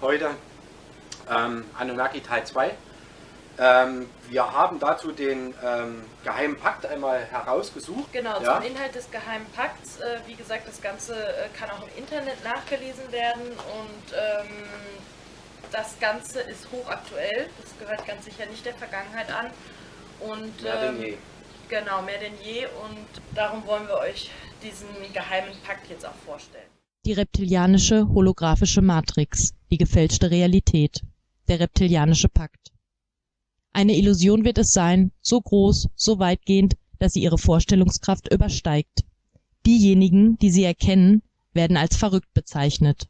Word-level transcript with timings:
heute 0.00 0.30
ähm, 1.30 1.64
Anunnaki 1.78 2.20
Teil 2.20 2.44
2. 2.44 2.74
Ähm, 3.58 4.08
wir 4.28 4.52
haben 4.52 4.78
dazu 4.78 5.12
den 5.12 5.54
ähm, 5.62 6.02
geheimen 6.24 6.56
Pakt 6.56 6.86
einmal 6.86 7.24
herausgesucht. 7.26 8.10
Genau, 8.12 8.40
ja. 8.40 8.56
zum 8.56 8.70
Inhalt 8.70 8.94
des 8.94 9.10
geheimen 9.10 9.46
Pakts. 9.54 10.00
Äh, 10.00 10.20
wie 10.26 10.34
gesagt, 10.34 10.66
das 10.66 10.80
Ganze 10.80 11.14
äh, 11.14 11.48
kann 11.58 11.70
auch 11.70 11.82
im 11.82 12.02
Internet 12.02 12.42
nachgelesen 12.42 13.12
werden 13.12 13.42
und 13.50 14.14
ähm, 14.14 14.48
das 15.72 15.98
Ganze 16.00 16.40
ist 16.40 16.68
hochaktuell. 16.72 17.50
Das 17.60 17.78
gehört 17.78 18.06
ganz 18.06 18.24
sicher 18.24 18.46
nicht 18.46 18.64
der 18.64 18.74
Vergangenheit 18.74 19.30
an. 19.30 19.50
Und, 20.20 20.62
mehr 20.62 20.76
denn 20.76 20.96
ähm, 20.96 21.02
je. 21.02 21.18
Genau, 21.68 22.02
mehr 22.02 22.18
denn 22.18 22.40
je. 22.42 22.64
Und 22.64 23.06
darum 23.34 23.66
wollen 23.66 23.86
wir 23.86 23.98
euch 23.98 24.30
diesen 24.62 24.88
geheimen 25.12 25.52
Pakt 25.66 25.88
jetzt 25.88 26.06
auch 26.06 26.16
vorstellen. 26.24 26.79
Die 27.06 27.12
reptilianische 27.12 28.08
holographische 28.10 28.82
Matrix, 28.82 29.54
die 29.70 29.78
gefälschte 29.78 30.30
Realität, 30.30 31.00
der 31.48 31.58
reptilianische 31.58 32.28
Pakt. 32.28 32.72
Eine 33.72 33.96
Illusion 33.96 34.44
wird 34.44 34.58
es 34.58 34.72
sein, 34.72 35.10
so 35.22 35.40
groß, 35.40 35.88
so 35.94 36.18
weitgehend, 36.18 36.76
dass 36.98 37.14
sie 37.14 37.22
ihre 37.22 37.38
Vorstellungskraft 37.38 38.30
übersteigt. 38.30 39.04
Diejenigen, 39.64 40.36
die 40.38 40.50
sie 40.50 40.64
erkennen, 40.64 41.22
werden 41.54 41.78
als 41.78 41.96
verrückt 41.96 42.34
bezeichnet. 42.34 43.08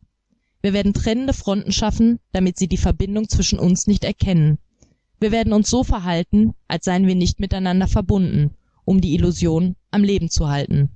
Wir 0.62 0.72
werden 0.72 0.94
trennende 0.94 1.32
Fronten 1.32 1.72
schaffen, 1.72 2.20
damit 2.30 2.58
sie 2.58 2.68
die 2.68 2.76
Verbindung 2.76 3.28
zwischen 3.28 3.58
uns 3.58 3.88
nicht 3.88 4.04
erkennen. 4.04 4.58
Wir 5.18 5.32
werden 5.32 5.52
uns 5.52 5.68
so 5.68 5.82
verhalten, 5.82 6.54
als 6.68 6.84
seien 6.84 7.08
wir 7.08 7.16
nicht 7.16 7.40
miteinander 7.40 7.88
verbunden, 7.88 8.54
um 8.84 9.00
die 9.00 9.14
Illusion 9.14 9.74
am 9.90 10.04
Leben 10.04 10.30
zu 10.30 10.48
halten. 10.48 10.90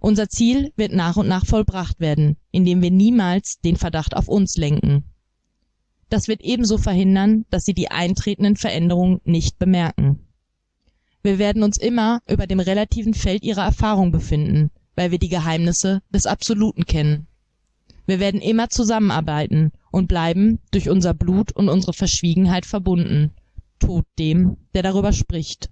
Unser 0.00 0.30
Ziel 0.30 0.72
wird 0.76 0.92
nach 0.92 1.16
und 1.16 1.28
nach 1.28 1.44
vollbracht 1.44 2.00
werden, 2.00 2.36
indem 2.50 2.80
wir 2.80 2.90
niemals 2.90 3.60
den 3.60 3.76
Verdacht 3.76 4.16
auf 4.16 4.28
uns 4.28 4.56
lenken. 4.56 5.04
Das 6.08 6.26
wird 6.26 6.40
ebenso 6.40 6.78
verhindern, 6.78 7.44
dass 7.50 7.64
sie 7.64 7.74
die 7.74 7.90
eintretenden 7.90 8.56
Veränderungen 8.56 9.20
nicht 9.24 9.58
bemerken. 9.58 10.26
Wir 11.22 11.38
werden 11.38 11.62
uns 11.62 11.76
immer 11.76 12.22
über 12.28 12.46
dem 12.46 12.60
relativen 12.60 13.12
Feld 13.12 13.44
ihrer 13.44 13.64
Erfahrung 13.64 14.10
befinden, 14.10 14.70
weil 14.96 15.10
wir 15.10 15.18
die 15.18 15.28
Geheimnisse 15.28 16.00
des 16.08 16.26
Absoluten 16.26 16.86
kennen. 16.86 17.26
Wir 18.06 18.20
werden 18.20 18.40
immer 18.40 18.70
zusammenarbeiten 18.70 19.70
und 19.92 20.08
bleiben 20.08 20.60
durch 20.70 20.88
unser 20.88 21.12
Blut 21.12 21.52
und 21.52 21.68
unsere 21.68 21.92
Verschwiegenheit 21.92 22.64
verbunden, 22.64 23.32
Tod 23.78 24.06
dem, 24.18 24.56
der 24.74 24.82
darüber 24.82 25.12
spricht. 25.12 25.70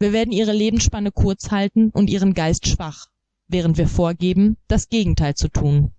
Wir 0.00 0.12
werden 0.12 0.32
ihre 0.32 0.52
Lebensspanne 0.52 1.10
kurz 1.10 1.50
halten 1.50 1.90
und 1.90 2.08
ihren 2.08 2.34
Geist 2.34 2.68
schwach, 2.68 3.06
während 3.48 3.78
wir 3.78 3.88
vorgeben, 3.88 4.56
das 4.68 4.88
Gegenteil 4.88 5.34
zu 5.34 5.48
tun. 5.48 5.92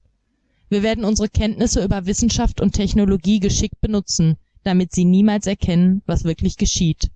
Wir 0.69 0.83
werden 0.83 1.03
unsere 1.03 1.28
Kenntnisse 1.28 1.83
über 1.83 2.06
Wissenschaft 2.06 2.61
und 2.61 2.73
Technologie 2.73 3.39
geschickt 3.39 3.81
benutzen, 3.81 4.38
damit 4.64 4.94
sie 4.94 5.03
niemals 5.03 5.47
erkennen, 5.47 6.02
was 6.06 6.23
wirklich 6.23 6.58
geschieht. 6.58 7.11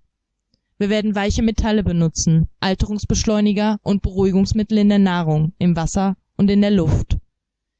Wir 0.77 0.89
werden 0.89 1.15
weiche 1.15 1.43
Metalle 1.43 1.83
benutzen, 1.83 2.49
Alterungsbeschleuniger 2.59 3.79
und 3.83 4.01
Beruhigungsmittel 4.01 4.77
in 4.79 4.89
der 4.89 4.99
Nahrung, 4.99 5.53
im 5.59 5.75
Wasser 5.75 6.17
und 6.35 6.49
in 6.49 6.61
der 6.61 6.71
Luft. 6.71 7.17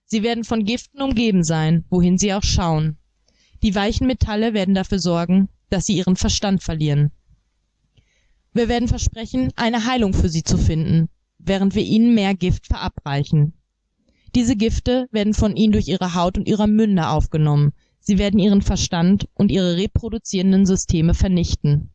Sie 0.06 0.24
werden 0.24 0.44
von 0.44 0.64
Giften 0.64 1.02
umgeben 1.02 1.44
sein, 1.44 1.86
wohin 1.90 2.18
sie 2.18 2.34
auch 2.34 2.44
schauen. 2.44 2.98
Die 3.64 3.74
weichen 3.74 4.08
Metalle 4.08 4.54
werden 4.54 4.76
dafür 4.76 5.00
sorgen, 5.00 5.50
dass 5.70 5.88
sie 5.88 5.98
ihren 5.98 6.16
Verstand 6.16 6.62
verlieren. 6.62 7.12
Wir 8.54 8.70
werden 8.70 8.88
versprechen, 8.88 9.52
eine 9.56 9.86
Heilung 9.88 10.14
für 10.14 10.30
sie 10.30 10.44
zu 10.44 10.58
finden, 10.58 11.10
während 11.40 11.74
wir 11.74 11.84
ihnen 11.84 12.14
mehr 12.14 12.36
Gift 12.36 12.68
verabreichen. 12.68 13.54
Diese 14.36 14.56
Gifte 14.56 15.08
werden 15.12 15.34
von 15.34 15.56
ihnen 15.56 15.74
durch 15.74 15.88
ihre 15.88 16.14
Haut 16.14 16.38
und 16.38 16.48
ihre 16.48 16.68
Münder 16.68 17.12
aufgenommen. 17.12 17.74
Sie 18.00 18.18
werden 18.18 18.40
ihren 18.40 18.62
Verstand 18.62 19.28
und 19.34 19.52
ihre 19.52 19.78
reproduzierenden 19.78 20.66
Systeme 20.66 21.14
vernichten. 21.14 21.90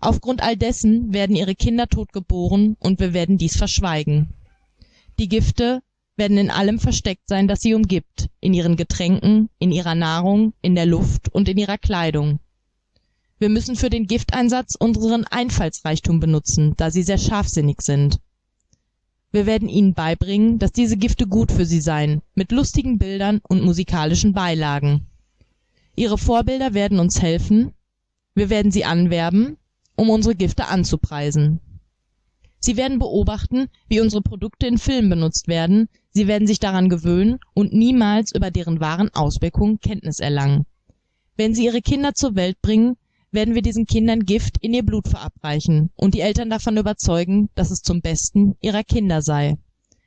Aufgrund 0.00 0.42
all 0.42 0.56
dessen 0.56 1.12
werden 1.12 1.34
ihre 1.34 1.54
Kinder 1.54 1.86
tot 1.86 2.12
geboren 2.12 2.76
und 2.78 3.00
wir 3.00 3.14
werden 3.14 3.38
dies 3.38 3.56
verschweigen. 3.56 4.28
Die 5.18 5.28
Gifte 5.28 5.80
werden 6.16 6.36
in 6.36 6.50
allem 6.50 6.78
versteckt 6.78 7.28
sein, 7.28 7.48
das 7.48 7.60
sie 7.60 7.74
umgibt, 7.74 8.28
in 8.40 8.54
ihren 8.54 8.76
Getränken, 8.76 9.48
in 9.58 9.72
ihrer 9.72 9.94
Nahrung, 9.94 10.52
in 10.62 10.74
der 10.74 10.86
Luft 10.86 11.28
und 11.32 11.48
in 11.48 11.58
ihrer 11.58 11.78
Kleidung. 11.78 12.38
Wir 13.40 13.48
müssen 13.48 13.76
für 13.76 13.88
den 13.88 14.06
Gifteinsatz 14.06 14.74
unseren 14.74 15.24
Einfallsreichtum 15.24 16.18
benutzen, 16.18 16.74
da 16.76 16.90
sie 16.90 17.02
sehr 17.02 17.18
scharfsinnig 17.18 17.82
sind. 17.82 18.18
Wir 19.30 19.46
werden 19.46 19.68
ihnen 19.68 19.94
beibringen, 19.94 20.58
dass 20.58 20.72
diese 20.72 20.96
Gifte 20.96 21.26
gut 21.26 21.52
für 21.52 21.66
sie 21.66 21.80
seien, 21.80 22.22
mit 22.34 22.50
lustigen 22.50 22.98
Bildern 22.98 23.40
und 23.48 23.62
musikalischen 23.62 24.32
Beilagen. 24.32 25.06
Ihre 25.94 26.18
Vorbilder 26.18 26.74
werden 26.74 26.98
uns 26.98 27.20
helfen, 27.22 27.72
wir 28.34 28.50
werden 28.50 28.72
sie 28.72 28.84
anwerben, 28.84 29.56
um 29.96 30.10
unsere 30.10 30.34
Gifte 30.34 30.66
anzupreisen. 30.66 31.60
Sie 32.60 32.76
werden 32.76 32.98
beobachten, 32.98 33.68
wie 33.88 34.00
unsere 34.00 34.22
Produkte 34.22 34.66
in 34.66 34.78
Filmen 34.78 35.10
benutzt 35.10 35.46
werden, 35.46 35.88
sie 36.10 36.26
werden 36.26 36.48
sich 36.48 36.58
daran 36.58 36.88
gewöhnen 36.88 37.38
und 37.54 37.72
niemals 37.72 38.34
über 38.34 38.50
deren 38.50 38.80
wahren 38.80 39.10
Auswirkungen 39.14 39.78
Kenntnis 39.80 40.18
erlangen. 40.18 40.66
Wenn 41.36 41.54
sie 41.54 41.66
ihre 41.66 41.82
Kinder 41.82 42.14
zur 42.14 42.34
Welt 42.34 42.60
bringen, 42.62 42.96
werden 43.30 43.54
wir 43.54 43.62
diesen 43.62 43.86
Kindern 43.86 44.24
Gift 44.24 44.58
in 44.58 44.72
ihr 44.72 44.84
Blut 44.84 45.08
verabreichen 45.08 45.90
und 45.94 46.14
die 46.14 46.20
Eltern 46.20 46.50
davon 46.50 46.76
überzeugen, 46.76 47.50
dass 47.54 47.70
es 47.70 47.82
zum 47.82 48.00
Besten 48.00 48.56
ihrer 48.60 48.84
Kinder 48.84 49.22
sei. 49.22 49.58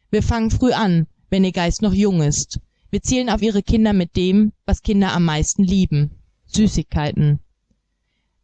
Wir 0.10 0.24
fangen 0.24 0.52
früh 0.52 0.72
an, 0.72 1.08
wenn 1.30 1.44
ihr 1.44 1.52
Geist 1.52 1.82
noch 1.82 1.94
jung 1.94 2.22
ist. 2.22 2.60
Wir 2.90 3.02
zielen 3.02 3.30
auf 3.30 3.42
ihre 3.42 3.64
Kinder 3.64 3.94
mit 3.94 4.16
dem, 4.16 4.52
was 4.66 4.82
Kinder 4.82 5.14
am 5.14 5.26
meisten 5.26 5.64
lieben. 5.64 6.12
Süßigkeiten. 6.48 7.40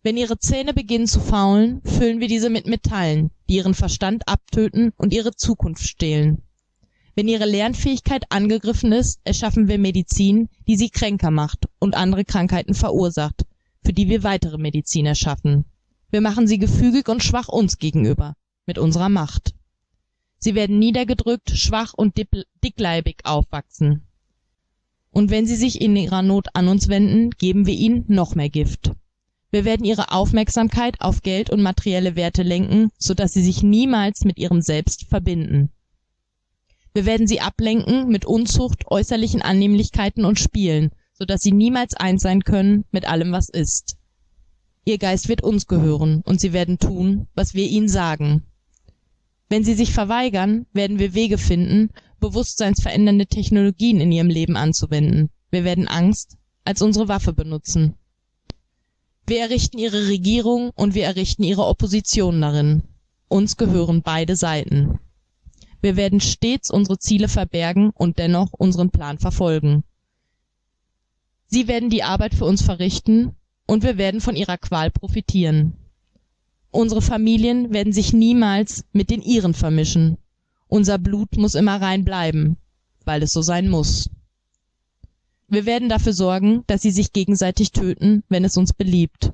Wenn 0.03 0.15
ihre 0.15 0.39
Zähne 0.39 0.73
beginnen 0.73 1.07
zu 1.07 1.19
faulen, 1.19 1.81
füllen 1.83 2.21
wir 2.21 2.29
diese 2.29 2.49
mit 2.49 2.65
Metallen, 2.65 3.31
die 3.49 3.55
ihren 3.55 3.73
Verstand 3.73 4.27
abtöten 4.27 4.93
und 4.95 5.13
ihre 5.13 5.35
Zukunft 5.35 5.85
stehlen. 5.85 6.43
Wenn 7.15 7.27
ihre 7.27 7.45
Lernfähigkeit 7.45 8.31
angegriffen 8.31 8.93
ist, 8.93 9.19
erschaffen 9.25 9.67
wir 9.67 9.79
Medizin, 9.79 10.49
die 10.67 10.77
sie 10.77 10.89
kränker 10.89 11.31
macht 11.31 11.65
und 11.79 11.95
andere 11.95 12.23
Krankheiten 12.23 12.73
verursacht, 12.73 13.43
für 13.87 13.93
die 13.93 14.09
wir 14.09 14.21
weitere 14.21 14.57
Medizin 14.57 15.05
erschaffen. 15.05 15.63
Wir 16.11 16.19
machen 16.19 16.45
sie 16.45 16.59
gefügig 16.59 17.07
und 17.07 17.23
schwach 17.23 17.47
uns 17.47 17.77
gegenüber, 17.77 18.35
mit 18.65 18.77
unserer 18.77 19.07
Macht. 19.07 19.53
Sie 20.39 20.55
werden 20.55 20.77
niedergedrückt, 20.77 21.51
schwach 21.51 21.93
und 21.93 22.17
dickleibig 22.61 23.19
aufwachsen. 23.23 24.05
Und 25.09 25.31
wenn 25.31 25.47
sie 25.47 25.55
sich 25.55 25.79
in 25.79 25.95
ihrer 25.95 26.21
Not 26.21 26.47
an 26.53 26.67
uns 26.67 26.89
wenden, 26.89 27.29
geben 27.29 27.65
wir 27.65 27.75
ihnen 27.75 28.03
noch 28.09 28.35
mehr 28.35 28.49
Gift. 28.49 28.91
Wir 29.51 29.63
werden 29.63 29.85
ihre 29.85 30.11
Aufmerksamkeit 30.11 30.99
auf 30.99 31.21
Geld 31.21 31.49
und 31.49 31.61
materielle 31.61 32.17
Werte 32.17 32.43
lenken, 32.43 32.91
so 32.97 33.13
dass 33.13 33.31
sie 33.31 33.41
sich 33.41 33.63
niemals 33.63 34.25
mit 34.25 34.37
ihrem 34.37 34.59
Selbst 34.59 35.05
verbinden. 35.05 35.69
Wir 36.93 37.05
werden 37.05 37.25
sie 37.25 37.39
ablenken 37.39 38.09
mit 38.09 38.25
Unzucht, 38.25 38.91
äußerlichen 38.91 39.41
Annehmlichkeiten 39.41 40.25
und 40.25 40.39
Spielen, 40.39 40.91
so 41.17 41.25
dass 41.25 41.41
sie 41.41 41.51
niemals 41.51 41.93
eins 41.95 42.21
sein 42.21 42.43
können 42.43 42.85
mit 42.91 43.07
allem, 43.07 43.31
was 43.31 43.49
ist. 43.49 43.97
Ihr 44.85 44.97
Geist 44.97 45.27
wird 45.27 45.41
uns 45.41 45.67
gehören, 45.67 46.21
und 46.21 46.39
sie 46.39 46.53
werden 46.53 46.77
tun, 46.77 47.27
was 47.35 47.53
wir 47.53 47.67
ihnen 47.67 47.89
sagen. 47.89 48.43
Wenn 49.49 49.63
sie 49.63 49.73
sich 49.73 49.91
verweigern, 49.91 50.65
werden 50.73 50.99
wir 50.99 51.13
Wege 51.13 51.37
finden, 51.37 51.89
bewusstseinsverändernde 52.19 53.27
Technologien 53.27 53.99
in 53.99 54.11
ihrem 54.11 54.29
Leben 54.29 54.55
anzuwenden. 54.55 55.29
Wir 55.51 55.63
werden 55.63 55.87
Angst 55.87 56.37
als 56.63 56.81
unsere 56.81 57.07
Waffe 57.07 57.33
benutzen. 57.33 57.95
Wir 59.25 59.41
errichten 59.41 59.77
ihre 59.77 60.07
Regierung 60.07 60.71
und 60.75 60.95
wir 60.95 61.05
errichten 61.05 61.43
ihre 61.43 61.65
Opposition 61.65 62.39
darin. 62.41 62.83
Uns 63.27 63.57
gehören 63.57 64.01
beide 64.01 64.35
Seiten. 64.35 64.99
Wir 65.81 65.95
werden 65.95 66.21
stets 66.21 66.69
unsere 66.71 66.97
Ziele 66.97 67.27
verbergen 67.27 67.91
und 67.91 68.19
dennoch 68.19 68.53
unseren 68.53 68.89
Plan 68.89 69.19
verfolgen. 69.19 69.83
Sie 71.47 71.67
werden 71.67 71.89
die 71.89 72.03
Arbeit 72.03 72.35
für 72.35 72.45
uns 72.45 72.61
verrichten 72.61 73.35
und 73.65 73.83
wir 73.83 73.97
werden 73.97 74.21
von 74.21 74.35
ihrer 74.35 74.57
Qual 74.57 74.91
profitieren. 74.91 75.73
Unsere 76.71 77.01
Familien 77.01 77.73
werden 77.73 77.93
sich 77.93 78.13
niemals 78.13 78.83
mit 78.91 79.09
den 79.09 79.21
ihren 79.21 79.53
vermischen. 79.53 80.17
Unser 80.67 80.97
Blut 80.97 81.37
muss 81.37 81.55
immer 81.55 81.81
rein 81.81 82.03
bleiben, 82.03 82.57
weil 83.05 83.23
es 83.23 83.31
so 83.31 83.41
sein 83.41 83.69
muss. 83.69 84.09
Wir 85.47 85.65
werden 85.65 85.87
dafür 85.87 86.11
sorgen, 86.11 86.63
dass 86.67 86.81
sie 86.81 86.91
sich 86.91 87.13
gegenseitig 87.13 87.71
töten, 87.71 88.23
wenn 88.27 88.43
es 88.43 88.57
uns 88.57 88.73
beliebt. 88.73 89.31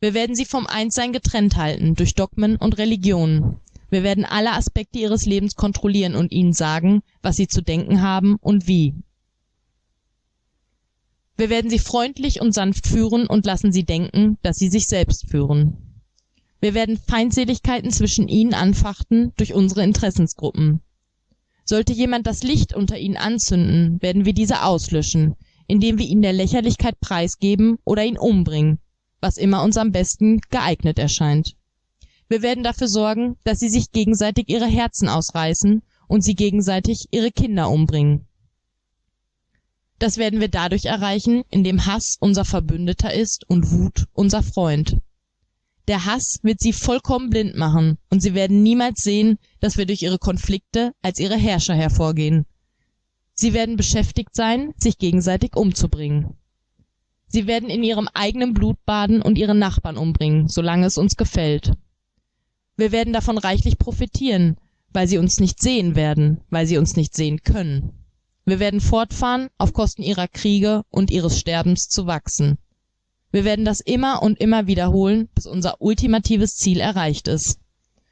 Wir 0.00 0.14
werden 0.14 0.34
sie 0.34 0.44
vom 0.44 0.66
Einssein 0.66 1.12
getrennt 1.12 1.56
halten 1.56 1.94
durch 1.94 2.16
Dogmen 2.16 2.56
und 2.56 2.78
Religionen. 2.78 3.60
Wir 3.90 4.02
werden 4.02 4.24
alle 4.24 4.52
Aspekte 4.52 4.98
ihres 4.98 5.26
Lebens 5.26 5.54
kontrollieren 5.54 6.16
und 6.16 6.32
ihnen 6.32 6.52
sagen, 6.52 7.02
was 7.22 7.36
sie 7.36 7.46
zu 7.46 7.62
denken 7.62 8.02
haben 8.02 8.36
und 8.40 8.66
wie. 8.66 8.94
Wir 11.36 11.50
werden 11.50 11.70
sie 11.70 11.78
freundlich 11.78 12.40
und 12.40 12.52
sanft 12.52 12.86
führen 12.86 13.26
und 13.26 13.46
lassen 13.46 13.72
sie 13.72 13.84
denken, 13.84 14.38
dass 14.42 14.56
sie 14.56 14.68
sich 14.68 14.86
selbst 14.86 15.30
führen. 15.30 15.76
Wir 16.60 16.74
werden 16.74 16.98
Feindseligkeiten 16.98 17.90
zwischen 17.90 18.28
ihnen 18.28 18.54
anfachten 18.54 19.32
durch 19.36 19.54
unsere 19.54 19.82
Interessensgruppen 19.82 20.80
Sollte 21.64 21.92
jemand 21.92 22.26
das 22.26 22.42
Licht 22.42 22.74
unter 22.74 22.98
ihnen 22.98 23.16
anzünden, 23.16 24.02
werden 24.02 24.24
wir 24.24 24.32
diese 24.32 24.64
auslöschen, 24.64 25.36
indem 25.68 25.98
wir 25.98 26.06
ihn 26.06 26.20
der 26.20 26.32
Lächerlichkeit 26.32 26.98
preisgeben 27.00 27.78
oder 27.84 28.04
ihn 28.04 28.18
umbringen, 28.18 28.78
was 29.20 29.36
immer 29.36 29.62
uns 29.62 29.76
am 29.76 29.92
besten 29.92 30.40
geeignet 30.50 30.98
erscheint. 30.98 31.54
Wir 32.28 32.42
werden 32.42 32.64
dafür 32.64 32.88
sorgen, 32.88 33.36
dass 33.44 33.60
sie 33.60 33.68
sich 33.68 33.92
gegenseitig 33.92 34.48
ihre 34.48 34.66
Herzen 34.66 35.08
ausreißen 35.08 35.82
und 36.08 36.22
sie 36.22 36.34
gegenseitig 36.34 37.06
ihre 37.12 37.30
Kinder 37.30 37.70
umbringen. 37.70 38.26
Das 40.02 40.16
werden 40.16 40.40
wir 40.40 40.48
dadurch 40.48 40.86
erreichen, 40.86 41.44
indem 41.48 41.86
Hass 41.86 42.16
unser 42.18 42.44
Verbündeter 42.44 43.14
ist 43.14 43.48
und 43.48 43.70
Wut 43.70 44.06
unser 44.12 44.42
Freund. 44.42 44.96
Der 45.86 46.06
Hass 46.06 46.40
wird 46.42 46.58
sie 46.58 46.72
vollkommen 46.72 47.30
blind 47.30 47.54
machen, 47.54 47.98
und 48.10 48.20
sie 48.20 48.34
werden 48.34 48.64
niemals 48.64 49.04
sehen, 49.04 49.38
dass 49.60 49.76
wir 49.76 49.86
durch 49.86 50.02
ihre 50.02 50.18
Konflikte 50.18 50.90
als 51.02 51.20
ihre 51.20 51.36
Herrscher 51.36 51.76
hervorgehen. 51.76 52.46
Sie 53.34 53.52
werden 53.52 53.76
beschäftigt 53.76 54.34
sein, 54.34 54.72
sich 54.76 54.98
gegenseitig 54.98 55.54
umzubringen. 55.54 56.34
Sie 57.28 57.46
werden 57.46 57.70
in 57.70 57.84
ihrem 57.84 58.08
eigenen 58.12 58.54
Blut 58.54 58.84
baden 58.84 59.22
und 59.22 59.38
ihre 59.38 59.54
Nachbarn 59.54 59.96
umbringen, 59.96 60.48
solange 60.48 60.86
es 60.86 60.98
uns 60.98 61.14
gefällt. 61.14 61.74
Wir 62.76 62.90
werden 62.90 63.12
davon 63.12 63.38
reichlich 63.38 63.78
profitieren, 63.78 64.56
weil 64.92 65.06
sie 65.06 65.18
uns 65.18 65.38
nicht 65.38 65.62
sehen 65.62 65.94
werden, 65.94 66.40
weil 66.50 66.66
sie 66.66 66.78
uns 66.78 66.96
nicht 66.96 67.14
sehen 67.14 67.44
können 67.44 68.01
wir 68.44 68.58
werden 68.58 68.80
fortfahren 68.80 69.48
auf 69.58 69.72
kosten 69.72 70.02
ihrer 70.02 70.28
kriege 70.28 70.82
und 70.90 71.10
ihres 71.10 71.38
sterbens 71.38 71.88
zu 71.88 72.06
wachsen. 72.06 72.58
Wir 73.30 73.44
werden 73.44 73.64
das 73.64 73.80
immer 73.80 74.22
und 74.22 74.40
immer 74.40 74.66
wiederholen 74.66 75.28
bis 75.34 75.46
unser 75.46 75.80
ultimatives 75.80 76.56
ziel 76.56 76.80
erreicht 76.80 77.28
ist. 77.28 77.58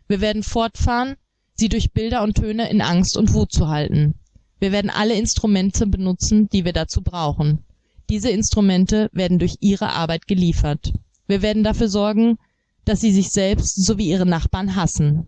Wir 0.09 0.21
werden 0.21 0.43
fortfahren 0.43 1.17
sie 1.55 1.69
durch 1.69 1.93
bilder 1.93 2.23
und 2.23 2.37
töne 2.37 2.71
in 2.71 2.81
angst 2.81 3.17
und 3.17 3.35
wut 3.35 3.53
zu 3.53 3.69
halten. 3.69 4.15
Wir 4.59 4.73
werden 4.73 4.91
alle 4.91 5.15
instrumente 5.15 5.87
benutzen 5.87 6.49
die 6.49 6.65
wir 6.65 6.73
dazu 6.73 7.03
brauchen. 7.03 7.65
Diese 8.09 8.31
instrumente 8.31 9.09
werden 9.13 9.39
durch 9.39 9.57
ihre 9.61 9.91
arbeit 9.91 10.27
geliefert. 10.27 10.93
Wir 11.27 11.43
werden 11.43 11.65
dafür 11.65 11.89
sorgen 11.89 12.39
dass 12.85 13.01
sie 13.01 13.13
sich 13.13 13.31
selbst 13.31 13.77
sowie 13.85 14.09
ihre 14.11 14.27
nachbarn 14.27 14.75
hassen 14.75 15.27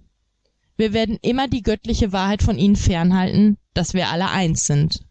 wir 0.83 0.93
werden 0.93 1.17
immer 1.23 1.47
die 1.47 1.63
göttliche 1.63 2.11
wahrheit 2.11 2.43
von 2.43 2.59
ihnen 2.59 2.75
fernhalten 2.75 3.57
dass 3.73 3.95
wir 3.95 4.09
alle 4.09 4.29
eins 4.31 4.65
sind. 4.65 5.07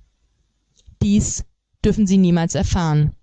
Dies 1.02 1.46
dürfen 1.86 2.08
sie 2.08 2.18
niemals 2.18 2.56
erfahren. 2.56 3.14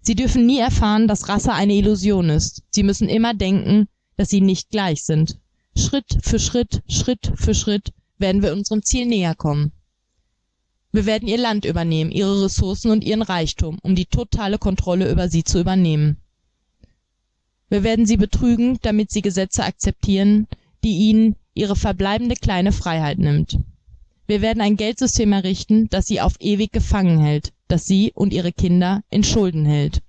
Sie 0.00 0.14
dürfen 0.14 0.46
nie 0.46 0.58
erfahren 0.58 1.06
dass 1.06 1.28
rasse 1.28 1.52
eine 1.52 1.74
illusion 1.74 2.30
ist. 2.30 2.62
Sie 2.70 2.82
müssen 2.82 3.10
immer 3.10 3.34
denken 3.34 3.88
dass 4.16 4.30
sie 4.30 4.40
nicht 4.40 4.70
gleich 4.70 5.04
sind. 5.04 5.38
Schritt 5.76 6.18
für 6.22 6.38
schritt 6.38 6.82
schritt 6.88 7.30
für 7.34 7.54
schritt 7.54 7.92
werden 8.16 8.40
wir 8.40 8.54
unserem 8.54 8.82
ziel 8.82 9.04
näher 9.04 9.34
kommen. 9.34 9.72
Wir 10.92 11.04
werden 11.04 11.28
ihr 11.28 11.36
land 11.36 11.66
übernehmen 11.66 12.10
ihre 12.10 12.42
ressourcen 12.42 12.90
und 12.90 13.04
ihren 13.04 13.20
reichtum 13.20 13.78
um 13.82 13.94
die 13.94 14.06
totale 14.06 14.56
kontrolle 14.56 15.12
über 15.12 15.28
sie 15.28 15.44
zu 15.44 15.60
übernehmen. 15.60 16.16
Wir 17.68 17.82
werden 17.82 18.06
sie 18.06 18.16
betrügen 18.16 18.78
damit 18.80 19.10
sie 19.10 19.20
gesetze 19.20 19.62
akzeptieren 19.62 20.46
die 20.82 21.10
ihnen 21.10 21.36
ihre 21.58 21.76
verbleibende 21.76 22.36
kleine 22.36 22.72
freiheit 22.72 23.18
nimmt. 23.18 23.58
Wir 24.26 24.42
werden 24.42 24.60
ein 24.60 24.76
geldsystem 24.76 25.32
errichten 25.32 25.88
das 25.90 26.06
sie 26.06 26.20
auf 26.20 26.34
ewig 26.40 26.72
gefangen 26.72 27.18
hält 27.18 27.52
das 27.66 27.84
sie 27.84 28.12
und 28.14 28.32
ihre 28.32 28.52
kinder 28.52 29.02
in 29.10 29.24
schulden 29.24 29.66
hält. 29.66 30.00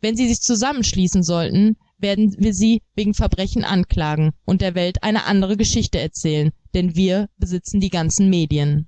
Wenn 0.00 0.16
sie 0.16 0.28
sich 0.28 0.40
zusammenschließen 0.40 1.22
sollten 1.22 1.76
werden 1.98 2.36
wir 2.38 2.54
sie 2.54 2.82
wegen 2.94 3.14
verbrechen 3.14 3.64
anklagen 3.64 4.30
und 4.44 4.60
der 4.60 4.76
welt 4.76 5.02
eine 5.02 5.24
andere 5.24 5.56
geschichte 5.56 5.98
erzählen 5.98 6.52
denn 6.74 6.94
wir 6.94 7.28
besitzen 7.38 7.80
die 7.80 7.90
ganzen 7.90 8.28
medien. 8.28 8.86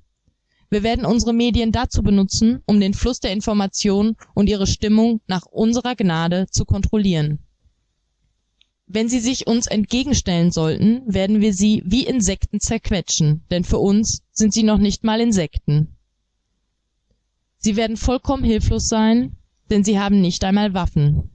Wir 0.68 0.82
werden 0.84 1.04
unsere 1.04 1.32
medien 1.32 1.72
dazu 1.72 2.02
benutzen 2.02 2.62
um 2.66 2.78
den 2.78 2.94
fluß 2.94 3.20
der 3.20 3.32
information 3.32 4.16
und 4.34 4.48
ihre 4.48 4.66
stimmung 4.66 5.20
nach 5.26 5.46
unserer 5.46 5.96
gnade 5.96 6.46
zu 6.50 6.64
kontrollieren 6.64 7.40
wenn 8.92 9.08
sie 9.08 9.20
sich 9.20 9.46
uns 9.46 9.68
entgegenstellen 9.68 10.50
sollten 10.50 11.02
werden 11.06 11.40
wir 11.40 11.54
sie 11.54 11.82
wie 11.86 12.04
insekten 12.04 12.58
zerquetschen 12.58 13.42
denn 13.50 13.62
für 13.62 13.78
uns 13.78 14.22
sind 14.32 14.52
sie 14.52 14.64
noch 14.64 14.78
nicht 14.78 15.04
mal 15.04 15.20
insekten. 15.20 15.96
Sie 17.58 17.76
werden 17.76 17.96
vollkommen 17.96 18.42
hilflos 18.42 18.88
sein 18.88 19.36
denn 19.70 19.84
sie 19.84 20.00
haben 20.00 20.20
nicht 20.20 20.42
einmal 20.42 20.74
waffen. 20.74 21.30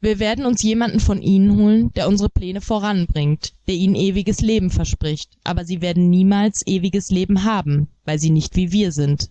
Wir 0.00 0.18
werden 0.18 0.44
uns 0.46 0.64
jemanden 0.64 0.98
von 0.98 1.22
ihnen 1.22 1.56
holen 1.56 1.92
der 1.94 2.08
unsere 2.08 2.28
pläne 2.28 2.60
voranbringt 2.60 3.54
der 3.68 3.76
ihnen 3.76 3.94
ewiges 3.94 4.40
leben 4.40 4.70
verspricht. 4.70 5.38
Aber 5.44 5.64
sie 5.64 5.80
werden 5.80 6.10
niemals 6.10 6.66
ewiges 6.66 7.10
leben 7.10 7.44
haben 7.44 7.86
weil 8.04 8.18
sie 8.18 8.30
nicht 8.30 8.56
wie 8.56 8.72
wir 8.72 8.90
sind. 8.90 9.30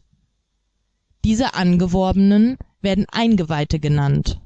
Diese 1.26 1.56
angeworbenen 1.56 2.58
werden 2.82 3.06
eingeweihte 3.12 3.80
genannt 3.80 4.40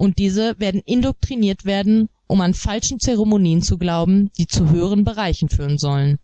und 0.00 0.16
diese 0.16 0.58
werden 0.58 0.80
indoktriniert 0.86 1.66
werden 1.66 2.08
um 2.26 2.40
an 2.40 2.54
falschen 2.54 3.00
zeremonien 3.00 3.60
zu 3.60 3.76
glauben 3.76 4.30
die 4.38 4.46
zu 4.46 4.70
höheren 4.70 5.04
bereichen 5.04 5.50
führen 5.50 5.76
sollen. 5.76 6.18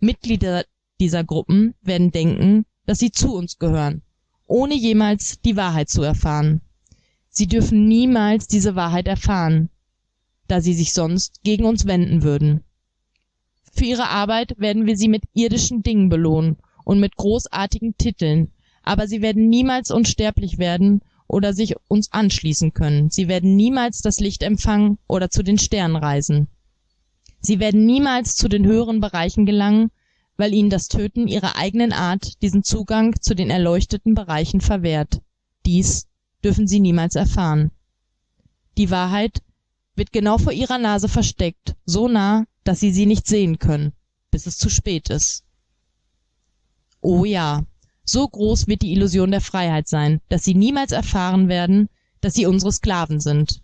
Mitglieder 0.00 0.64
dieser 0.98 1.22
gruppen 1.22 1.74
werden 1.80 2.10
denken 2.10 2.66
dass 2.86 2.98
sie 2.98 3.12
zu 3.12 3.32
uns 3.32 3.60
gehören 3.60 4.02
ohne 4.48 4.74
jemals 4.74 5.40
die 5.40 5.54
wahrheit 5.54 5.88
zu 5.90 6.02
erfahren. 6.02 6.60
Sie 7.30 7.46
dürfen 7.46 7.86
niemals 7.86 8.48
diese 8.48 8.74
wahrheit 8.74 9.06
erfahren 9.06 9.70
da 10.48 10.60
sie 10.60 10.74
sich 10.74 10.92
sonst 10.92 11.40
gegen 11.44 11.66
uns 11.66 11.86
wenden 11.86 12.24
würden. 12.24 12.64
Für 13.72 13.84
ihre 13.84 14.08
arbeit 14.08 14.58
werden 14.58 14.86
wir 14.86 14.96
sie 14.96 15.08
mit 15.08 15.22
irdischen 15.34 15.84
dingen 15.84 16.08
belohnen 16.08 16.56
und 16.84 16.98
mit 16.98 17.14
großartigen 17.14 17.96
titeln 17.96 18.50
aber 18.82 19.06
sie 19.06 19.22
werden 19.22 19.48
niemals 19.48 19.90
unsterblich 19.90 20.58
werden 20.58 21.00
oder 21.26 21.52
sich 21.52 21.74
uns 21.88 22.12
anschließen 22.12 22.72
können. 22.72 23.10
Sie 23.10 23.28
werden 23.28 23.56
niemals 23.56 24.00
das 24.00 24.20
licht 24.20 24.42
empfangen 24.42 24.98
oder 25.08 25.30
zu 25.30 25.42
den 25.42 25.58
sternen 25.58 25.96
reisen. 25.96 26.48
Sie 27.40 27.58
werden 27.58 27.84
niemals 27.84 28.36
zu 28.36 28.48
den 28.48 28.64
höheren 28.64 29.00
bereichen 29.00 29.46
gelangen 29.46 29.90
weil 30.36 30.52
ihnen 30.52 30.70
das 30.70 30.88
töten 30.88 31.28
ihrer 31.28 31.56
eigenen 31.56 31.92
art 31.92 32.42
diesen 32.42 32.64
zugang 32.64 33.14
zu 33.20 33.34
den 33.34 33.50
erleuchteten 33.50 34.14
bereichen 34.14 34.60
verwehrt. 34.60 35.20
Dies 35.64 36.06
dürfen 36.42 36.66
sie 36.66 36.80
niemals 36.80 37.14
erfahren. 37.14 37.70
Die 38.76 38.90
wahrheit 38.90 39.42
wird 39.94 40.12
genau 40.12 40.38
vor 40.38 40.52
ihrer 40.52 40.78
nase 40.78 41.08
versteckt 41.08 41.76
so 41.84 42.08
nah 42.08 42.44
dass 42.64 42.80
sie 42.80 42.92
sie 42.92 43.06
nicht 43.06 43.26
sehen 43.26 43.58
können 43.58 43.92
bis 44.30 44.46
es 44.46 44.58
zu 44.58 44.68
spät 44.68 45.10
ist. 45.10 45.44
O 47.00 47.24
ja 47.24 47.64
so 48.04 48.28
groß 48.28 48.66
wird 48.66 48.82
die 48.82 48.92
illusion 48.92 49.30
der 49.30 49.40
freiheit 49.40 49.88
sein 49.88 50.20
dass 50.28 50.44
sie 50.44 50.54
niemals 50.54 50.92
erfahren 50.92 51.48
werden 51.48 51.88
dass 52.20 52.34
sie 52.34 52.46
unsere 52.46 52.72
sklaven 52.72 53.20
sind. 53.20 53.60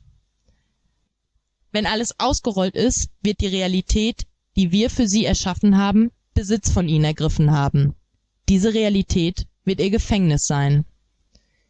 Wenn 1.72 1.86
alles 1.86 2.18
ausgerollt 2.18 2.74
ist 2.74 3.10
wird 3.22 3.40
die 3.40 3.46
realität 3.46 4.26
die 4.56 4.72
wir 4.72 4.90
für 4.90 5.08
sie 5.08 5.24
erschaffen 5.24 5.76
haben 5.78 6.10
besitz 6.34 6.70
von 6.70 6.88
ihnen 6.88 7.04
ergriffen 7.04 7.50
haben. 7.50 7.94
Diese 8.48 8.74
realität 8.74 9.46
wird 9.64 9.80
ihr 9.80 9.90
gefängnis 9.90 10.46
sein. 10.46 10.84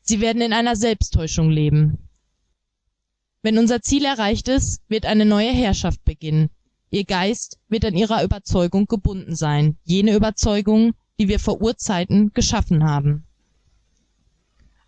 Sie 0.02 0.20
werden 0.20 0.42
in 0.42 0.52
einer 0.52 0.76
selbsttäuschung 0.76 1.50
leben. 1.50 2.08
Wenn 3.42 3.58
unser 3.58 3.82
ziel 3.82 4.04
erreicht 4.04 4.48
ist 4.48 4.82
wird 4.88 5.06
eine 5.06 5.24
neue 5.24 5.50
herrschaft 5.50 6.04
beginnen. 6.04 6.50
Ihr 6.90 7.04
geist 7.04 7.58
wird 7.68 7.84
an 7.84 7.96
ihrer 7.96 8.24
überzeugung 8.24 8.86
gebunden 8.86 9.36
sein. 9.36 9.78
Jene 9.84 10.14
überzeugung 10.14 10.92
die 11.20 11.28
wir 11.28 11.38
vor 11.38 11.60
urzeiten 11.60 12.32
geschaffen 12.32 12.82
haben. 12.82 13.24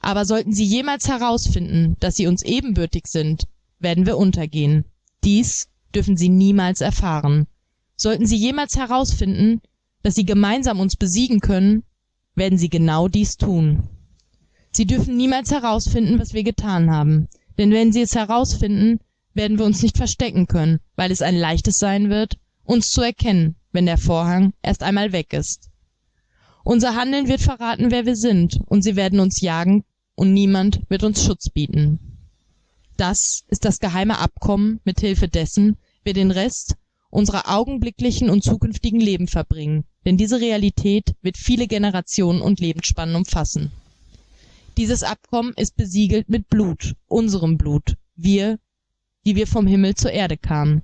Aber 0.00 0.24
sollten 0.24 0.54
sie 0.54 0.64
jemals 0.64 1.06
herausfinden 1.06 1.96
dass 2.00 2.16
sie 2.16 2.26
uns 2.26 2.42
ebenbürtig 2.42 3.06
sind 3.06 3.44
werden 3.80 4.06
wir 4.06 4.16
untergehen. 4.16 4.86
Dies 5.24 5.68
dürfen 5.94 6.16
sie 6.16 6.30
niemals 6.30 6.80
erfahren. 6.80 7.48
Sollten 7.96 8.24
sie 8.24 8.36
jemals 8.36 8.76
herausfinden 8.76 9.60
dass 10.02 10.14
sie 10.14 10.24
gemeinsam 10.24 10.80
uns 10.80 10.96
besiegen 10.96 11.40
können 11.40 11.82
werden 12.34 12.56
sie 12.56 12.70
genau 12.70 13.08
dies 13.08 13.36
tun. 13.36 13.90
Sie 14.70 14.86
dürfen 14.86 15.18
niemals 15.18 15.50
herausfinden 15.50 16.18
was 16.18 16.32
wir 16.32 16.44
getan 16.44 16.90
haben. 16.90 17.28
Denn 17.58 17.72
wenn 17.72 17.92
sie 17.92 18.00
es 18.00 18.14
herausfinden 18.14 19.00
werden 19.34 19.58
wir 19.58 19.66
uns 19.66 19.82
nicht 19.82 19.98
verstecken 19.98 20.46
können 20.46 20.80
weil 20.96 21.10
es 21.10 21.20
ein 21.20 21.36
leichtes 21.36 21.78
sein 21.78 22.08
wird 22.08 22.38
uns 22.64 22.90
zu 22.90 23.02
erkennen 23.02 23.56
wenn 23.70 23.84
der 23.84 23.98
vorhang 23.98 24.54
erst 24.62 24.82
einmal 24.82 25.12
weg 25.12 25.34
ist 25.34 25.71
unser 26.64 26.94
handeln 26.94 27.28
wird 27.28 27.40
verraten 27.40 27.90
wer 27.90 28.06
wir 28.06 28.16
sind. 28.16 28.60
Und 28.66 28.82
sie 28.82 28.96
werden 28.96 29.20
uns 29.20 29.40
jagen 29.40 29.84
und 30.14 30.32
niemand 30.32 30.80
wird 30.88 31.04
uns 31.04 31.24
schutz 31.24 31.50
bieten. 31.50 31.98
Das 32.96 33.44
ist 33.48 33.64
das 33.64 33.80
geheime 33.80 34.18
abkommen 34.18 34.80
mit 34.84 35.00
hilfe 35.00 35.28
dessen 35.28 35.76
wir 36.04 36.14
den 36.14 36.30
rest 36.30 36.76
unserer 37.10 37.54
augenblicklichen 37.54 38.30
und 38.30 38.42
zukünftigen 38.42 39.00
leben 39.00 39.28
verbringen. 39.28 39.84
Denn 40.04 40.16
diese 40.16 40.40
realität 40.40 41.14
wird 41.20 41.36
viele 41.36 41.66
generationen 41.66 42.40
und 42.40 42.58
lebensspannen 42.58 43.14
umfassen. 43.14 43.70
Dieses 44.76 45.02
abkommen 45.02 45.52
ist 45.56 45.76
besiegelt 45.76 46.28
mit 46.28 46.48
blut 46.48 46.94
unserem 47.06 47.58
blut 47.58 47.96
wir 48.16 48.58
die 49.24 49.36
wir 49.36 49.46
vom 49.46 49.66
himmel 49.66 49.94
zur 49.94 50.10
erde 50.10 50.36
kamen. 50.36 50.82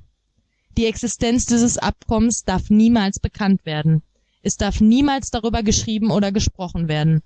Die 0.77 0.87
Existenz 0.87 1.47
dieses 1.47 1.77
Abkommens 1.77 2.45
darf 2.45 2.71
niemals 2.71 3.19
bekannt 3.19 3.67
werden. 3.67 4.03
Es 4.49 4.57
darf 4.57 4.81
niemals 4.81 5.31
darüber 5.31 5.63
geschrieben 5.63 6.11
oder 6.11 6.33
gesprochen 6.33 6.89
werden. 6.89 7.23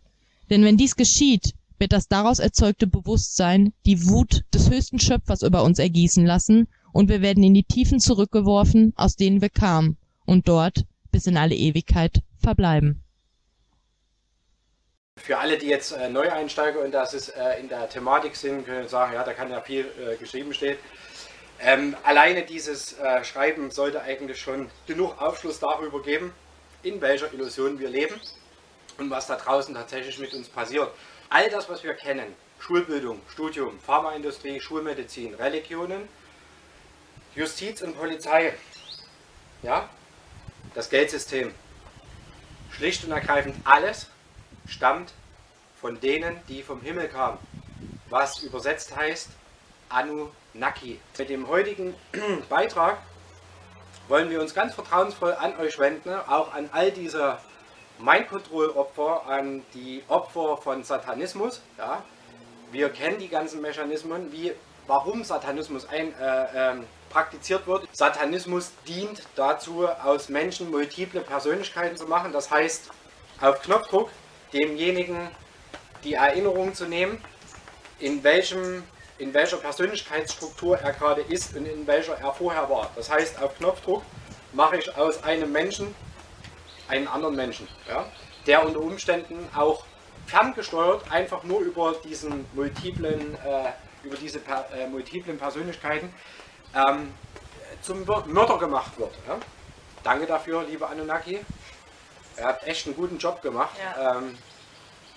Denn 0.50 0.64
wenn 0.64 0.76
dies 0.76 0.96
geschieht, 0.96 1.54
wird 1.78 1.92
das 1.92 2.08
daraus 2.08 2.40
erzeugte 2.40 2.88
Bewusstsein 2.88 3.72
die 3.86 4.08
Wut 4.08 4.42
des 4.52 4.68
höchsten 4.68 4.98
Schöpfers 4.98 5.42
über 5.42 5.62
uns 5.62 5.78
ergießen 5.78 6.26
lassen, 6.26 6.66
und 6.92 7.08
wir 7.08 7.22
werden 7.22 7.44
in 7.44 7.54
die 7.54 7.62
Tiefen 7.62 8.00
zurückgeworfen, 8.00 8.92
aus 8.96 9.14
denen 9.14 9.40
wir 9.40 9.50
kamen, 9.50 9.98
und 10.26 10.48
dort 10.48 10.84
bis 11.12 11.28
in 11.28 11.36
alle 11.36 11.54
Ewigkeit 11.54 12.22
verbleiben. 12.40 13.04
Für 15.16 15.38
alle, 15.38 15.58
die 15.58 15.66
jetzt 15.66 15.92
äh, 15.92 16.08
Neueinsteiger 16.10 16.80
und 16.80 16.90
das 16.90 17.14
ist 17.14 17.28
äh, 17.28 17.60
in 17.60 17.68
der 17.68 17.88
Thematik 17.88 18.34
sind, 18.34 18.66
können 18.66 18.88
sagen, 18.88 19.14
ja, 19.14 19.22
da 19.22 19.32
kann 19.32 19.48
ja 19.48 19.60
viel 19.60 19.84
äh, 19.84 20.16
geschrieben 20.16 20.52
stehen. 20.52 20.76
Ähm, 21.60 21.94
alleine 22.02 22.42
dieses 22.42 22.98
äh, 22.98 23.22
Schreiben 23.22 23.70
sollte 23.70 24.02
eigentlich 24.02 24.40
schon 24.40 24.68
genug 24.88 25.22
Aufschluss 25.22 25.60
darüber 25.60 26.02
geben, 26.02 26.32
in 26.82 27.00
welcher 27.00 27.32
Illusion 27.32 27.78
wir 27.78 27.88
leben 27.88 28.20
und 28.98 29.10
was 29.10 29.26
da 29.26 29.36
draußen 29.36 29.74
tatsächlich 29.74 30.18
mit 30.18 30.34
uns 30.34 30.48
passiert. 30.48 30.90
All 31.28 31.48
das, 31.48 31.68
was 31.68 31.82
wir 31.82 31.94
kennen, 31.94 32.34
Schulbildung, 32.58 33.20
Studium, 33.28 33.78
Pharmaindustrie, 33.80 34.60
Schulmedizin, 34.60 35.34
Religionen, 35.34 36.08
Justiz 37.34 37.82
und 37.82 37.98
Polizei, 37.98 38.54
ja, 39.62 39.88
das 40.74 40.90
Geldsystem, 40.90 41.54
schlicht 42.70 43.04
und 43.04 43.12
ergreifend 43.12 43.56
alles 43.64 44.08
stammt 44.66 45.12
von 45.80 46.00
denen, 46.00 46.36
die 46.48 46.62
vom 46.62 46.80
Himmel 46.80 47.08
kamen, 47.08 47.38
was 48.08 48.42
übersetzt 48.42 48.94
heißt 48.94 49.30
Anunnaki. 49.88 51.00
Mit 51.18 51.28
dem 51.28 51.48
heutigen 51.48 51.94
Beitrag 52.48 52.98
wollen 54.08 54.30
wir 54.30 54.40
uns 54.40 54.54
ganz 54.54 54.74
vertrauensvoll 54.74 55.34
an 55.34 55.56
euch 55.58 55.78
wenden, 55.78 56.14
auch 56.14 56.52
an 56.52 56.68
all 56.72 56.90
diese 56.90 57.38
Mind 57.98 58.28
Control 58.28 58.70
Opfer, 58.70 59.26
an 59.26 59.62
die 59.74 60.02
Opfer 60.08 60.56
von 60.56 60.82
Satanismus. 60.82 61.62
Ja. 61.78 62.02
Wir 62.72 62.88
kennen 62.88 63.18
die 63.18 63.28
ganzen 63.28 63.60
Mechanismen, 63.60 64.32
wie, 64.32 64.52
warum 64.86 65.24
Satanismus 65.24 65.88
ein, 65.88 66.12
äh, 66.18 66.72
äh, 66.72 66.82
praktiziert 67.10 67.66
wird. 67.66 67.86
Satanismus 67.92 68.72
dient 68.88 69.22
dazu, 69.36 69.86
aus 69.86 70.28
Menschen 70.28 70.70
multiple 70.70 71.20
Persönlichkeiten 71.20 71.96
zu 71.96 72.06
machen. 72.06 72.32
Das 72.32 72.50
heißt, 72.50 72.90
auf 73.40 73.60
Knopfdruck 73.62 74.10
demjenigen 74.52 75.28
die 76.02 76.14
Erinnerung 76.14 76.74
zu 76.74 76.86
nehmen, 76.86 77.22
in, 77.98 78.24
welchem, 78.24 78.82
in 79.22 79.32
welcher 79.32 79.56
Persönlichkeitsstruktur 79.58 80.78
er 80.78 80.92
gerade 80.92 81.20
ist 81.20 81.56
und 81.56 81.64
in 81.64 81.86
welcher 81.86 82.18
er 82.18 82.32
vorher 82.34 82.68
war. 82.68 82.90
Das 82.96 83.08
heißt, 83.08 83.40
auf 83.40 83.56
Knopfdruck 83.56 84.02
mache 84.52 84.78
ich 84.78 84.96
aus 84.96 85.22
einem 85.22 85.52
Menschen 85.52 85.94
einen 86.88 87.06
anderen 87.06 87.36
Menschen, 87.36 87.68
ja, 87.88 88.04
der 88.48 88.66
unter 88.66 88.80
Umständen 88.80 89.48
auch 89.54 89.84
ferngesteuert 90.26 91.10
einfach 91.10 91.44
nur 91.44 91.60
über 91.60 91.94
diesen 92.04 92.46
multiplen, 92.52 93.36
äh, 93.46 93.70
über 94.02 94.16
diese 94.16 94.40
per, 94.40 94.66
äh, 94.74 94.88
multiplen 94.88 95.38
Persönlichkeiten 95.38 96.12
ähm, 96.74 97.14
zum 97.80 98.04
Mörder 98.04 98.58
gemacht 98.58 98.98
wird. 98.98 99.14
Ja. 99.28 99.38
Danke 100.02 100.26
dafür, 100.26 100.64
liebe 100.64 100.88
Anunnaki. 100.88 101.38
Er 102.36 102.46
hat 102.46 102.66
echt 102.66 102.86
einen 102.86 102.96
guten 102.96 103.18
Job 103.18 103.40
gemacht. 103.40 103.76
Ja. 103.78 104.16
Ähm, 104.18 104.36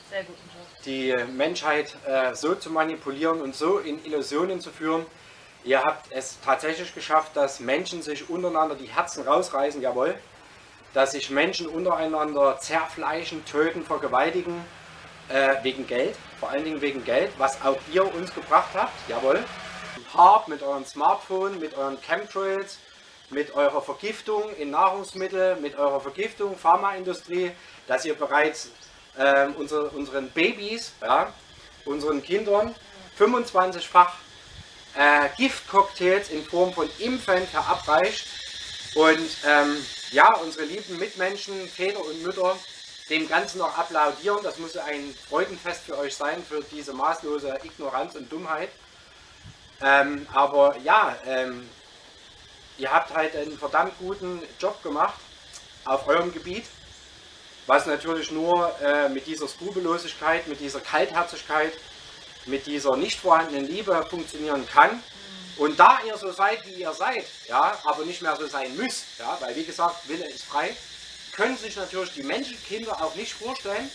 Sehr 0.09 0.23
guten 0.23 0.49
Job. 0.49 0.67
Die 0.85 1.15
Menschheit 1.33 1.95
äh, 2.05 2.35
so 2.35 2.53
zu 2.53 2.69
manipulieren 2.69 3.41
und 3.41 3.55
so 3.55 3.79
in 3.79 4.03
Illusionen 4.05 4.61
zu 4.61 4.69
führen. 4.69 5.05
Ihr 5.63 5.81
habt 5.81 6.11
es 6.11 6.37
tatsächlich 6.45 6.93
geschafft, 6.93 7.35
dass 7.35 7.59
Menschen 7.59 8.03
sich 8.03 8.29
untereinander 8.29 8.75
die 8.75 8.85
Herzen 8.85 9.27
rausreißen, 9.27 9.81
jawohl. 9.81 10.15
Dass 10.93 11.11
sich 11.11 11.31
Menschen 11.31 11.65
untereinander 11.65 12.59
zerfleischen, 12.59 13.43
töten, 13.45 13.83
vergewaltigen, 13.83 14.63
äh, 15.29 15.55
wegen 15.63 15.87
Geld, 15.87 16.15
vor 16.39 16.49
allen 16.51 16.63
Dingen 16.63 16.81
wegen 16.81 17.03
Geld, 17.03 17.31
was 17.39 17.63
auch 17.63 17.79
ihr 17.91 18.13
uns 18.13 18.33
gebracht 18.33 18.69
habt, 18.75 18.93
jawohl. 19.09 19.43
Habt 20.13 20.49
mit 20.49 20.61
eurem 20.61 20.85
Smartphone, 20.85 21.59
mit 21.59 21.75
euren 21.75 21.99
Chemtrails, 21.99 22.77
mit 23.31 23.55
eurer 23.55 23.81
Vergiftung 23.81 24.43
in 24.59 24.69
Nahrungsmittel, 24.69 25.55
mit 25.55 25.75
eurer 25.79 25.99
Vergiftung, 25.99 26.55
Pharmaindustrie, 26.55 27.51
dass 27.87 28.05
ihr 28.05 28.13
bereits 28.13 28.69
äh, 29.17 29.47
unsere, 29.57 29.89
unseren 29.89 30.29
Babys, 30.31 30.91
ja, 31.01 31.33
unseren 31.85 32.23
Kindern 32.23 32.75
25-fach 33.19 34.13
äh, 34.95 35.29
Giftcocktails 35.37 36.29
in 36.29 36.43
Form 36.45 36.73
von 36.73 36.89
Impfen 36.99 37.47
verabreicht 37.47 38.27
und 38.95 39.29
ähm, 39.45 39.77
ja, 40.11 40.33
unsere 40.35 40.65
lieben 40.65 40.97
Mitmenschen, 40.97 41.67
Väter 41.67 41.99
und 41.99 42.23
Mütter 42.23 42.55
dem 43.09 43.27
Ganzen 43.27 43.59
noch 43.59 43.77
applaudieren. 43.77 44.39
Das 44.43 44.57
muss 44.57 44.77
ein 44.77 45.13
Freudenfest 45.29 45.83
für 45.83 45.97
euch 45.97 46.15
sein, 46.15 46.43
für 46.47 46.63
diese 46.71 46.93
maßlose 46.93 47.59
Ignoranz 47.63 48.15
und 48.15 48.31
Dummheit. 48.31 48.69
Ähm, 49.81 50.25
aber 50.33 50.77
ja, 50.83 51.15
ähm, 51.25 51.69
ihr 52.77 52.91
habt 52.91 53.13
halt 53.13 53.35
einen 53.35 53.57
verdammt 53.57 53.93
guten 53.99 54.41
Job 54.59 54.81
gemacht 54.81 55.19
auf 55.83 56.07
eurem 56.07 56.33
Gebiet, 56.33 56.65
was 57.67 57.85
natürlich 57.85 58.31
nur 58.31 58.73
äh, 58.81 59.09
mit 59.09 59.27
dieser 59.27 59.47
Skrupellosigkeit, 59.47 60.47
mit 60.47 60.59
dieser 60.59 60.79
Kaltherzigkeit, 60.79 61.73
mit 62.45 62.65
dieser 62.65 62.95
nicht 62.95 63.19
vorhandenen 63.19 63.67
Liebe 63.67 64.05
funktionieren 64.09 64.67
kann. 64.67 65.01
Und 65.57 65.79
da 65.79 65.99
ihr 66.05 66.17
so 66.17 66.31
seid, 66.31 66.65
wie 66.67 66.81
ihr 66.81 66.93
seid, 66.93 67.25
ja, 67.47 67.77
aber 67.85 68.03
nicht 68.05 68.21
mehr 68.21 68.35
so 68.35 68.45
sein 68.45 68.75
müsst, 68.75 69.05
ja, 69.19 69.37
weil 69.39 69.55
wie 69.55 69.63
gesagt, 69.63 70.07
Wille 70.07 70.29
ist 70.29 70.43
frei, 70.43 70.75
können 71.31 71.57
sich 71.57 71.75
natürlich 71.75 72.13
die 72.13 72.23
Menschenkinder 72.23 73.03
auch 73.03 73.15
nicht 73.15 73.33
vorstellen, 73.33 73.89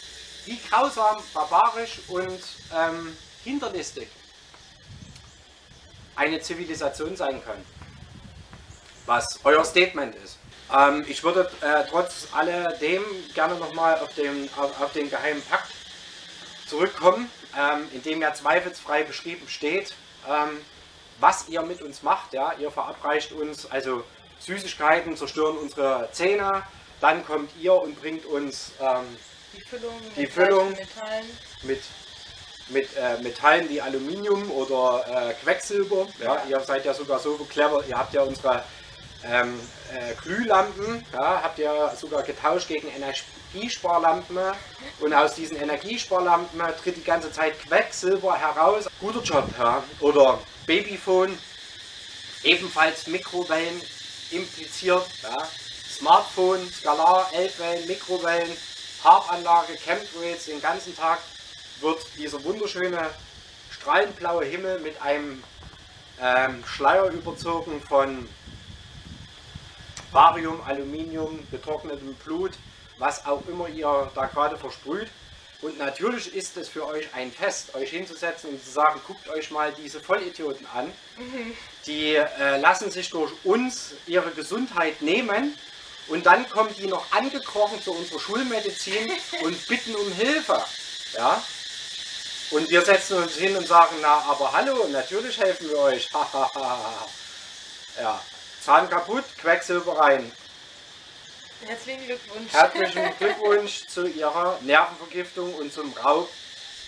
wie 0.46 0.58
grausam, 0.68 1.22
barbarisch 1.34 2.00
und 2.08 2.40
ähm, 2.74 3.16
hinterlistig 3.44 4.08
eine 6.16 6.40
Zivilisation 6.40 7.16
sein 7.16 7.42
kann 7.44 7.62
was 9.10 9.40
euer 9.42 9.64
Statement 9.64 10.14
ist. 10.14 10.38
Ähm, 10.76 11.04
ich 11.08 11.22
würde 11.24 11.50
äh, 11.60 11.84
trotz 11.88 12.28
alledem 12.32 13.02
gerne 13.34 13.56
nochmal 13.56 13.98
auf 13.98 14.14
den, 14.14 14.48
auf, 14.56 14.80
auf, 14.80 14.92
den 14.92 15.10
geheimen 15.10 15.42
Pakt 15.42 15.72
zurückkommen, 16.66 17.30
ähm, 17.58 17.88
in 17.92 18.02
dem 18.02 18.22
ja 18.22 18.32
zweifelsfrei 18.32 19.02
beschrieben 19.02 19.48
steht, 19.48 19.94
ähm, 20.28 20.60
was 21.18 21.48
ihr 21.48 21.62
mit 21.62 21.82
uns 21.82 22.02
macht. 22.02 22.32
Ja? 22.32 22.54
Ihr 22.58 22.70
verabreicht 22.70 23.32
uns 23.32 23.70
also 23.70 24.04
Süßigkeiten, 24.38 25.16
zerstören 25.16 25.58
unsere 25.58 26.08
Zähne, 26.12 26.62
dann 27.00 27.24
kommt 27.26 27.50
ihr 27.60 27.74
und 27.74 28.00
bringt 28.00 28.24
uns 28.26 28.72
ähm, 28.80 29.04
die 29.56 29.62
Füllung, 29.62 30.00
die 30.16 30.26
Füllung 30.26 30.76
mit 31.62 31.82
mit 32.68 32.88
äh, 32.96 33.20
Metallen 33.20 33.68
wie 33.68 33.80
Aluminium 33.80 34.48
oder 34.52 35.04
äh, 35.08 35.34
Quecksilber. 35.42 36.06
Ja, 36.22 36.44
ihr 36.48 36.60
seid 36.60 36.84
ja 36.84 36.94
sogar 36.94 37.18
so 37.18 37.34
clever, 37.50 37.82
ihr 37.88 37.98
habt 37.98 38.14
ja 38.14 38.22
unsere 38.22 38.62
ähm, 39.24 39.60
äh, 39.92 40.14
Glühlampen, 40.22 41.04
ja, 41.12 41.42
habt 41.42 41.58
ihr 41.58 41.92
sogar 41.98 42.22
getauscht 42.22 42.68
gegen 42.68 42.88
Energiesparlampen 42.88 44.38
und 45.00 45.14
aus 45.14 45.34
diesen 45.34 45.56
Energiesparlampen 45.56 46.60
tritt 46.82 46.96
die 46.96 47.04
ganze 47.04 47.30
Zeit 47.30 47.58
Quecksilber 47.60 48.36
heraus. 48.36 48.86
Guter 49.00 49.22
Job, 49.22 49.48
ja. 49.58 49.82
Oder 50.00 50.40
Babyphone, 50.66 51.36
ebenfalls 52.42 53.06
Mikrowellen 53.06 53.80
impliziert, 54.30 55.06
ja. 55.22 55.48
Smartphone, 55.90 56.66
Skalar, 56.70 57.28
Elfwellen, 57.34 57.86
Mikrowellen, 57.86 58.50
Farbanlage, 59.02 59.74
Chemtrails, 59.74 60.46
den 60.46 60.60
ganzen 60.62 60.96
Tag 60.96 61.18
wird 61.80 62.00
dieser 62.16 62.42
wunderschöne 62.44 63.10
strahlend 63.70 64.16
blaue 64.16 64.44
Himmel 64.44 64.78
mit 64.80 65.00
einem 65.02 65.42
ähm, 66.20 66.62
Schleier 66.66 67.06
überzogen 67.06 67.80
von 67.82 68.28
Barium, 70.12 70.60
Aluminium, 70.66 71.46
getrocknetem 71.50 72.14
Blut, 72.24 72.52
was 72.98 73.26
auch 73.26 73.42
immer 73.48 73.68
ihr 73.68 74.10
da 74.14 74.26
gerade 74.26 74.56
versprüht. 74.56 75.08
Und 75.62 75.78
natürlich 75.78 76.34
ist 76.34 76.56
es 76.56 76.68
für 76.68 76.86
euch 76.86 77.12
ein 77.14 77.30
Fest, 77.30 77.74
euch 77.74 77.90
hinzusetzen 77.90 78.50
und 78.50 78.64
zu 78.64 78.70
sagen, 78.70 79.00
guckt 79.06 79.28
euch 79.28 79.50
mal 79.50 79.72
diese 79.72 80.00
Vollidioten 80.00 80.66
an. 80.74 80.86
Mhm. 81.18 81.54
Die 81.86 82.14
äh, 82.14 82.58
lassen 82.58 82.90
sich 82.90 83.10
durch 83.10 83.32
uns 83.44 83.92
ihre 84.06 84.30
Gesundheit 84.30 85.02
nehmen 85.02 85.54
und 86.08 86.24
dann 86.24 86.48
kommen 86.48 86.74
die 86.78 86.86
noch 86.86 87.12
angekrochen 87.12 87.80
zu 87.82 87.92
unserer 87.92 88.20
Schulmedizin 88.20 89.12
und 89.44 89.68
bitten 89.68 89.94
um 89.94 90.10
Hilfe. 90.12 90.64
Ja? 91.14 91.42
Und 92.50 92.68
wir 92.68 92.82
setzen 92.82 93.18
uns 93.18 93.34
hin 93.36 93.56
und 93.56 93.68
sagen, 93.68 93.96
na 94.00 94.24
aber 94.28 94.52
hallo, 94.52 94.88
natürlich 94.88 95.38
helfen 95.38 95.68
wir 95.68 95.78
euch. 95.78 96.08
ja. 98.00 98.20
Zahn 98.64 98.88
kaputt, 98.88 99.24
Quecksilber 99.40 99.98
rein. 99.98 100.30
Herzlichen 101.66 102.06
Glückwunsch. 102.06 102.52
Herzlichen 102.52 103.10
Glückwunsch 103.18 103.86
zu 103.86 104.06
Ihrer 104.06 104.58
Nervenvergiftung 104.62 105.54
und 105.54 105.72
zum 105.72 105.92
Raub 105.94 106.28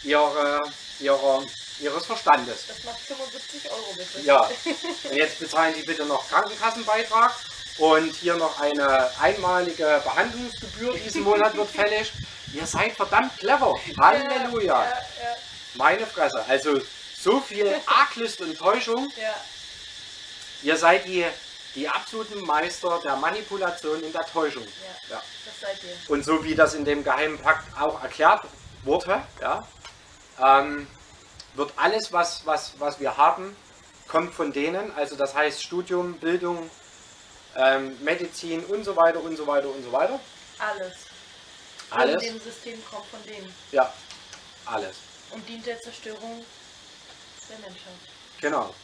Ihrer, 0.03 0.59
ihrer 1.01 1.43
ihres 1.83 2.07
Verstandes. 2.07 2.67
Das 2.69 2.85
macht 2.85 3.01
75 3.01 3.71
Euro 3.71 3.95
bitte. 3.97 4.21
Ja, 4.25 4.41
und 5.11 5.17
jetzt 5.17 5.39
bezahlen 5.39 5.75
Sie 5.75 5.83
bitte 5.83 6.05
noch 6.05 6.29
Krankenkassenbeitrag 6.29 7.33
und 7.79 8.15
hier 8.15 8.35
noch 8.35 8.61
eine 8.61 9.11
einmalige 9.21 10.01
Behandlungsgebühr 10.05 10.95
diesen 10.95 11.23
Monat 11.23 11.57
wird 11.57 11.71
fällig. 11.71 12.13
Ihr 12.53 12.67
seid 12.67 12.93
verdammt 12.93 13.37
clever. 13.39 13.75
Halleluja. 14.01 14.85
Ja, 14.85 14.91
ja, 14.91 15.37
Meine 15.75 16.07
Fresse. 16.07 16.45
Also 16.47 16.81
so 17.19 17.41
viel 17.41 17.75
Arglist 17.87 18.41
und 18.41 18.57
Täuschung. 18.59 19.11
ja. 19.17 19.35
Ihr 20.63 20.77
seid 20.77 21.07
die, 21.07 21.27
die 21.75 21.89
absoluten 21.89 22.41
Meister 22.45 23.01
der 23.03 23.17
Manipulation 23.17 24.03
und 24.03 24.15
der 24.15 24.27
Täuschung. 24.27 24.65
ja. 24.65 25.17
Ja. 25.17 25.23
Das 25.45 25.61
seid 25.61 25.83
ihr. 25.85 26.11
Und 26.11 26.25
so 26.25 26.45
wie 26.45 26.55
das 26.55 26.75
in 26.75 26.85
dem 26.85 27.05
geheimen 27.05 27.39
Pakt 27.39 27.65
auch 27.81 28.03
erklärt 28.03 28.43
wurde, 28.85 29.23
ja, 29.41 29.67
ähm, 30.41 30.87
wird 31.55 31.73
alles, 31.77 32.13
was, 32.13 32.45
was, 32.47 32.75
was 32.79 33.01
wir 33.01 33.17
haben, 33.17 33.57
kommt 34.09 34.35
von 34.35 34.53
denen. 34.53 34.95
Also 34.97 35.17
das 35.17 35.35
heißt 35.35 35.63
Studium, 35.63 36.15
Bildung, 36.19 36.71
ähm, 37.57 37.97
Medizin 38.03 38.65
und 38.65 38.85
so 38.85 38.97
weiter 38.97 39.21
und 39.21 39.37
so 39.37 39.47
weiter 39.47 39.69
und 39.69 39.83
so 39.83 39.93
weiter. 39.93 40.19
Alles. 40.59 40.95
Alles. 41.91 42.23
In 42.23 42.35
dem 42.35 42.41
System 42.41 42.83
kommt 42.91 43.07
von 43.07 43.23
denen. 43.25 43.55
Ja, 43.71 43.93
alles. 44.65 44.97
Und 45.31 45.47
dient 45.49 45.67
der 45.67 45.79
Zerstörung 45.81 46.45
der 47.49 47.59
Menschheit. 47.59 47.93
Genau. 48.41 48.75